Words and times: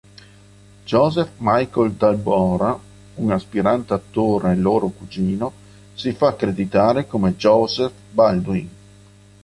Joseph 0.91 1.33
Michael 1.39 1.91
D'Albora, 1.93 2.75
un 3.17 3.29
aspirante 3.29 3.93
attore 3.93 4.55
loro 4.55 4.87
cugino, 4.89 5.51
si 5.93 6.11
fa 6.13 6.29
accreditare 6.29 7.05
come 7.05 7.35
Joseph 7.35 7.93
Baldwin. 8.09 8.69